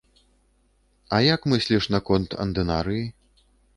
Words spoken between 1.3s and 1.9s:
мысліш